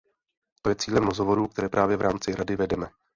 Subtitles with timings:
[0.61, 2.87] To je cílem rozhovorů, které právě v rámci Rady vedeme.